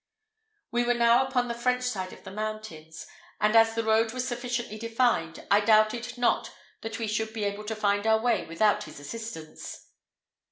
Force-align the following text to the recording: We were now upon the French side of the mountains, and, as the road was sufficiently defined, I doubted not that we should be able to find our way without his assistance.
We 0.71 0.83
were 0.83 0.95
now 0.95 1.27
upon 1.27 1.47
the 1.47 1.53
French 1.53 1.83
side 1.83 2.11
of 2.11 2.23
the 2.23 2.31
mountains, 2.31 3.05
and, 3.39 3.55
as 3.55 3.75
the 3.75 3.83
road 3.83 4.13
was 4.13 4.27
sufficiently 4.27 4.79
defined, 4.79 5.45
I 5.51 5.59
doubted 5.59 6.17
not 6.17 6.49
that 6.81 6.97
we 6.97 7.05
should 7.05 7.33
be 7.33 7.43
able 7.43 7.65
to 7.65 7.75
find 7.75 8.07
our 8.07 8.19
way 8.19 8.47
without 8.47 8.85
his 8.85 8.99
assistance. 8.99 9.89